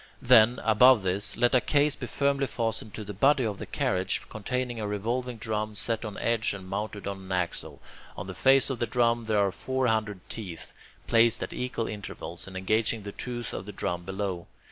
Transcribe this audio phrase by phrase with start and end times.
[0.23, 4.19] Then, above this, let a case be firmly fastened to the body of the carriage,
[4.31, 7.79] containing a revolving drum set on edge and mounted on an axle;
[8.17, 10.73] on the face of the drum there are four hundred teeth,
[11.05, 14.47] placed at equal intervals, and engaging the tooth of the drum below.